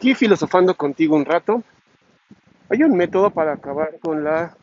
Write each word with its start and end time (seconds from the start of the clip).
Aquí 0.00 0.14
filosofando 0.14 0.74
contigo 0.78 1.14
un 1.14 1.26
rato, 1.26 1.62
hay 2.70 2.82
un 2.84 2.96
método 2.96 3.28
para 3.28 3.52
acabar 3.52 3.98
con 4.00 4.24
la 4.24 4.56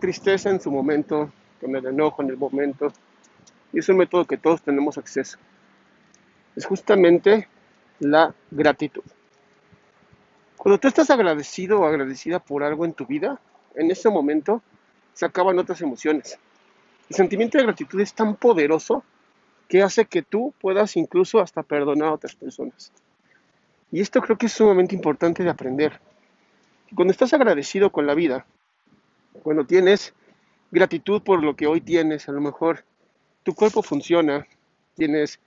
tristeza 0.00 0.48
en 0.48 0.58
su 0.58 0.70
momento, 0.70 1.30
con 1.60 1.76
el 1.76 1.84
enojo 1.84 2.22
en 2.22 2.30
el 2.30 2.38
momento, 2.38 2.90
y 3.74 3.80
es 3.80 3.88
un 3.90 3.98
método 3.98 4.24
que 4.24 4.38
todos 4.38 4.62
tenemos 4.62 4.96
acceso. 4.96 5.36
Es 6.56 6.64
justamente 6.64 7.46
la 8.00 8.34
gratitud. 8.50 9.02
Cuando 10.56 10.80
tú 10.80 10.88
estás 10.88 11.10
agradecido 11.10 11.80
o 11.80 11.84
agradecida 11.84 12.38
por 12.38 12.62
algo 12.62 12.86
en 12.86 12.94
tu 12.94 13.04
vida, 13.04 13.38
en 13.74 13.90
ese 13.90 14.08
momento 14.08 14.62
se 15.12 15.26
acaban 15.26 15.58
otras 15.58 15.82
emociones. 15.82 16.38
El 17.10 17.16
sentimiento 17.16 17.58
de 17.58 17.64
gratitud 17.64 18.00
es 18.00 18.14
tan 18.14 18.34
poderoso 18.34 19.04
que 19.68 19.82
hace 19.82 20.06
que 20.06 20.22
tú 20.22 20.54
puedas 20.58 20.96
incluso 20.96 21.38
hasta 21.38 21.62
perdonar 21.62 22.08
a 22.08 22.14
otras 22.14 22.34
personas. 22.34 22.90
Y 23.90 24.00
esto 24.00 24.20
creo 24.20 24.36
que 24.36 24.46
es 24.46 24.52
sumamente 24.52 24.94
importante 24.94 25.42
de 25.42 25.50
aprender. 25.50 26.00
Cuando 26.94 27.12
estás 27.12 27.32
agradecido 27.32 27.90
con 27.90 28.06
la 28.06 28.14
vida, 28.14 28.46
cuando 29.42 29.64
tienes 29.64 30.14
gratitud 30.70 31.22
por 31.22 31.42
lo 31.42 31.56
que 31.56 31.66
hoy 31.66 31.80
tienes, 31.80 32.28
a 32.28 32.32
lo 32.32 32.40
mejor 32.40 32.84
tu 33.42 33.54
cuerpo 33.54 33.82
funciona, 33.82 34.46
tienes 34.94 35.38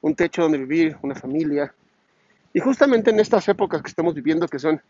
un 0.00 0.14
techo 0.14 0.42
donde 0.42 0.58
vivir, 0.58 0.96
una 1.02 1.14
familia. 1.14 1.74
Y 2.52 2.60
justamente 2.60 3.10
en 3.10 3.20
estas 3.20 3.48
épocas 3.48 3.82
que 3.82 3.88
estamos 3.88 4.14
viviendo, 4.14 4.46
que 4.46 4.58
son 4.58 4.80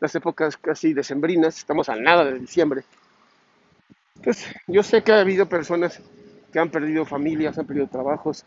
las 0.00 0.14
épocas 0.14 0.56
casi 0.56 0.94
decembrinas, 0.94 1.58
estamos 1.58 1.88
a 1.88 1.96
nada 1.96 2.24
de 2.24 2.38
diciembre. 2.38 2.82
Pues 4.22 4.44
yo 4.66 4.82
sé 4.82 5.02
que 5.02 5.12
ha 5.12 5.20
habido 5.20 5.48
personas 5.48 6.00
que 6.52 6.58
han 6.58 6.70
perdido 6.70 7.04
familias, 7.04 7.58
han 7.58 7.66
perdido 7.66 7.86
trabajos, 7.86 8.44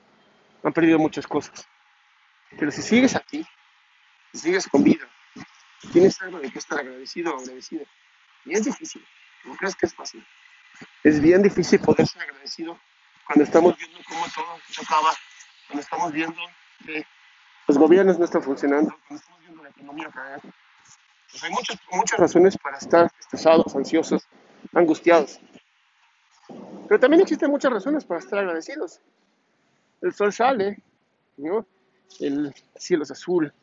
han 0.64 0.74
perdido 0.74 1.00
muchas 1.00 1.28
cosas. 1.28 1.66
Pero 2.58 2.72
si 2.72 2.82
sigues 2.82 3.16
aquí, 3.16 3.46
sigues 4.34 4.68
con 4.68 4.84
vida, 4.84 5.08
tienes 5.92 6.22
algo 6.22 6.40
de 6.40 6.52
que 6.52 6.60
estar 6.60 6.80
agradecido 6.80 7.36
o 7.36 7.40
agradecido. 7.40 7.86
Y 8.46 8.54
es 8.54 8.66
difícil, 8.66 9.06
no 9.46 9.56
crees 9.56 9.76
que 9.76 9.86
es 9.86 9.94
fácil. 9.94 10.26
Es 11.04 11.22
bien 11.22 11.42
difícil 11.42 11.80
poder 11.80 12.08
ser 12.08 12.24
agradecido 12.24 12.80
cuando 13.28 13.44
estamos 13.44 13.78
viendo 13.78 14.00
cómo 14.08 14.26
todo 14.34 14.58
se 14.70 14.82
acaba, 14.82 15.14
cuando 15.68 15.82
estamos 15.82 16.12
viendo 16.12 16.42
que 16.86 17.06
los 17.68 17.78
gobiernos 17.78 18.18
no 18.18 18.26
están 18.26 18.44
funcionando, 18.44 18.96
cuando 19.08 19.22
estamos 19.22 19.40
viendo 19.42 19.64
la 19.64 19.70
economía 19.70 20.10
caer. 20.10 20.42
Pues 21.30 21.44
hay 21.44 21.52
muchas, 21.52 21.78
muchas 21.92 22.20
razones 22.20 22.58
para 22.58 22.78
estar 22.78 23.12
estresados, 23.20 23.76
ansiosos, 23.76 24.28
angustiados. 24.74 25.40
Pero 26.88 27.00
también 27.00 27.22
existen 27.22 27.50
muchas 27.50 27.72
razones 27.72 28.04
para 28.04 28.20
estar 28.20 28.40
agradecidos. 28.40 29.00
El 30.02 30.14
sol 30.14 30.34
sale, 30.34 30.82
¿no? 31.38 31.66
el 32.20 32.54
cielo 32.76 33.04
es 33.04 33.12
azul, 33.12 33.54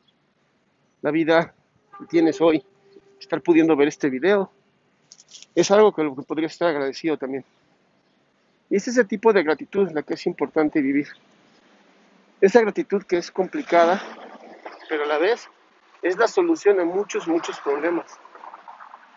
la 1.03 1.11
vida 1.11 1.55
que 1.99 2.07
tienes 2.07 2.41
hoy, 2.41 2.65
estar 3.21 3.41
pudiendo 3.43 3.77
ver 3.77 3.89
este 3.89 4.11
video, 4.11 4.51
es 5.55 5.71
algo 5.71 5.93
que 5.93 6.03
lo 6.03 6.15
que 6.15 6.23
podría 6.23 6.47
estar 6.47 6.69
agradecido 6.69 7.17
también. 7.17 7.45
Y 8.71 8.77
es 8.77 8.87
ese 8.89 9.05
tipo 9.05 9.33
de 9.33 9.43
gratitud 9.43 9.91
la 9.93 10.03
que 10.03 10.15
es 10.15 10.27
importante 10.27 10.81
vivir. 10.81 11.09
Esa 12.41 12.61
gratitud 12.61 13.03
que 13.03 13.19
es 13.19 13.31
complicada, 13.31 14.01
pero 14.89 15.05
a 15.05 15.07
la 15.07 15.19
vez 15.19 15.49
es 16.03 16.17
la 16.17 16.29
solución 16.29 16.79
a 16.81 16.85
muchos, 16.85 17.27
muchos 17.27 17.59
problemas. 17.61 18.07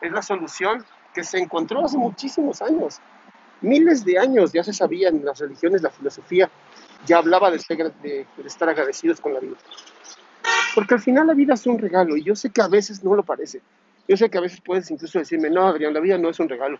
Es 0.01 0.11
la 0.11 0.21
solución 0.21 0.83
que 1.13 1.23
se 1.23 1.37
encontró 1.37 1.85
hace 1.85 1.97
muchísimos 1.97 2.61
años. 2.61 2.99
Miles 3.61 4.03
de 4.03 4.17
años 4.17 4.51
ya 4.51 4.63
se 4.63 4.73
sabía 4.73 5.09
en 5.09 5.23
las 5.23 5.39
religiones, 5.39 5.83
la 5.83 5.91
filosofía, 5.91 6.49
ya 7.05 7.19
hablaba 7.19 7.51
de, 7.51 7.57
de 7.69 8.25
estar 8.43 8.69
agradecidos 8.69 9.21
con 9.21 9.33
la 9.33 9.39
vida. 9.39 9.57
Porque 10.73 10.93
al 10.93 11.01
final 11.01 11.27
la 11.27 11.33
vida 11.33 11.53
es 11.53 11.67
un 11.67 11.77
regalo 11.77 12.15
y 12.15 12.23
yo 12.23 12.35
sé 12.35 12.49
que 12.49 12.61
a 12.61 12.67
veces 12.67 13.03
no 13.03 13.15
lo 13.15 13.23
parece. 13.23 13.61
Yo 14.07 14.17
sé 14.17 14.29
que 14.29 14.37
a 14.37 14.41
veces 14.41 14.61
puedes 14.61 14.89
incluso 14.91 15.19
decirme, 15.19 15.49
no, 15.49 15.67
Adrián, 15.67 15.93
la 15.93 15.99
vida 15.99 16.17
no 16.17 16.29
es 16.29 16.39
un 16.39 16.49
regalo. 16.49 16.79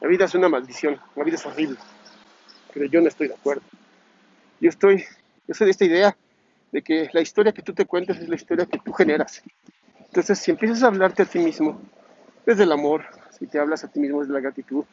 La 0.00 0.08
vida 0.08 0.26
es 0.26 0.34
una 0.34 0.48
maldición, 0.48 0.98
la 1.16 1.24
vida 1.24 1.36
es 1.36 1.46
horrible. 1.46 1.76
Pero 2.72 2.86
yo 2.86 3.00
no 3.00 3.08
estoy 3.08 3.28
de 3.28 3.34
acuerdo. 3.34 3.62
Yo 4.60 4.68
estoy, 4.68 5.04
yo 5.46 5.54
soy 5.54 5.66
de 5.66 5.70
esta 5.70 5.84
idea 5.84 6.16
de 6.72 6.82
que 6.82 7.08
la 7.12 7.20
historia 7.20 7.52
que 7.52 7.62
tú 7.62 7.72
te 7.72 7.86
cuentas 7.86 8.18
es 8.18 8.28
la 8.28 8.36
historia 8.36 8.66
que 8.66 8.78
tú 8.78 8.92
generas. 8.92 9.42
Entonces, 10.06 10.38
si 10.38 10.50
empiezas 10.50 10.82
a 10.82 10.88
hablarte 10.88 11.22
a 11.22 11.26
ti 11.26 11.38
mismo 11.38 11.80
desde 12.44 12.64
el 12.64 12.72
amor, 12.72 13.04
si 13.38 13.46
te 13.46 13.58
hablas 13.58 13.84
a 13.84 13.88
ti 13.88 14.00
mismo 14.00 14.20
desde 14.20 14.32
la 14.32 14.40
gratitud, 14.40 14.84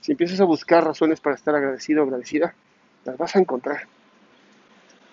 si 0.00 0.12
empiezas 0.12 0.40
a 0.40 0.44
buscar 0.44 0.84
razones 0.84 1.20
para 1.20 1.36
estar 1.36 1.54
agradecido 1.54 2.02
o 2.02 2.04
agradecida, 2.04 2.54
las 3.04 3.16
vas 3.16 3.36
a 3.36 3.38
encontrar. 3.38 3.86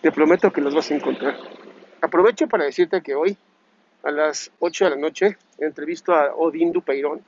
Te 0.01 0.11
prometo 0.11 0.51
que 0.51 0.61
las 0.61 0.73
vas 0.73 0.89
a 0.91 0.95
encontrar. 0.95 1.35
Aprovecho 2.01 2.47
para 2.47 2.65
decirte 2.65 3.01
que 3.01 3.15
hoy, 3.15 3.35
a 4.03 4.11
las 4.11 4.51
8 4.59 4.85
de 4.85 4.89
la 4.91 4.95
noche, 4.97 5.37
entrevisto 5.57 6.13
a 6.13 6.33
Odín 6.35 6.71
Dupeirón. 6.71 7.21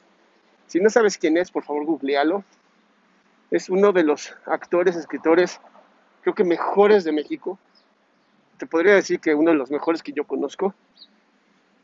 Si 0.68 0.80
no 0.80 0.92
sabes 0.92 1.18
quién 1.18 1.38
es, 1.38 1.50
por 1.50 1.64
favor, 1.64 1.86
googlealo. 1.86 2.44
Es 3.50 3.70
uno 3.70 3.92
de 3.92 4.04
los 4.04 4.32
actores, 4.46 4.96
escritores, 4.96 5.60
creo 6.22 6.36
que 6.36 6.44
mejores 6.44 7.04
de 7.04 7.12
México. 7.12 7.58
Te 8.60 8.68
podría 8.68 8.94
decir 8.94 9.20
que 9.20 9.34
uno 9.34 9.50
de 9.50 9.58
los 9.58 9.72
mejores 9.72 10.04
que 10.04 10.12
yo 10.12 10.26
conozco. 10.26 10.76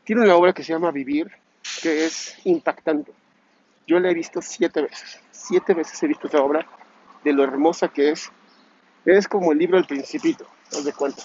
Tiene 0.04 0.22
una 0.22 0.36
obra 0.36 0.52
que 0.52 0.62
se 0.62 0.72
llama 0.72 0.92
Vivir, 0.92 1.32
que 1.82 2.06
es 2.06 2.38
impactante. 2.44 3.12
Yo 3.88 3.98
la 3.98 4.10
he 4.10 4.14
visto 4.14 4.40
siete 4.40 4.82
veces. 4.82 5.20
Siete 5.32 5.74
veces 5.74 6.00
he 6.04 6.06
visto 6.06 6.28
esa 6.28 6.40
obra, 6.40 6.64
de 7.24 7.32
lo 7.32 7.42
hermosa 7.42 7.88
que 7.88 8.10
es. 8.10 8.30
Es 9.04 9.26
como 9.26 9.50
el 9.50 9.58
libro 9.58 9.76
del 9.76 9.86
Principito, 9.86 10.46
os 10.70 10.84
de 10.84 10.92
cuenta 10.92 11.24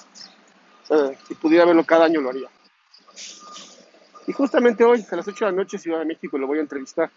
si 1.27 1.35
pudiera 1.35 1.65
verlo 1.65 1.83
cada 1.83 2.05
año 2.05 2.21
lo 2.21 2.29
haría. 2.29 2.49
Y 4.27 4.33
justamente 4.33 4.83
hoy, 4.83 5.05
a 5.09 5.15
las 5.15 5.27
8 5.27 5.45
de 5.45 5.51
la 5.51 5.57
noche, 5.57 5.77
Ciudad 5.77 5.99
de 5.99 6.05
México, 6.05 6.37
lo 6.37 6.47
voy 6.47 6.59
a 6.59 6.61
entrevistar 6.61 7.09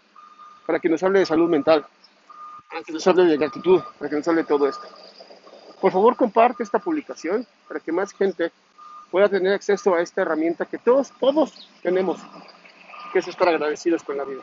para 0.65 0.79
que 0.79 0.89
nos 0.89 1.03
hable 1.03 1.19
de 1.19 1.25
salud 1.25 1.49
mental, 1.49 1.85
para 2.69 2.83
que 2.83 2.91
nos 2.91 3.05
hable 3.07 3.25
de 3.25 3.37
gratitud, 3.37 3.81
para 3.99 4.09
que 4.09 4.15
nos 4.15 4.27
hable 4.27 4.41
de 4.41 4.47
todo 4.47 4.67
esto. 4.67 4.87
Por 5.79 5.91
favor, 5.91 6.15
comparte 6.15 6.63
esta 6.63 6.79
publicación 6.79 7.45
para 7.67 7.79
que 7.79 7.91
más 7.91 8.11
gente 8.13 8.51
pueda 9.11 9.29
tener 9.29 9.53
acceso 9.53 9.93
a 9.93 10.01
esta 10.01 10.21
herramienta 10.21 10.65
que 10.65 10.77
todos, 10.77 11.11
todos 11.19 11.69
tenemos, 11.83 12.19
que 13.13 13.19
es 13.19 13.27
estar 13.27 13.47
agradecidos 13.47 14.03
con 14.03 14.17
la 14.17 14.23
vida. 14.23 14.41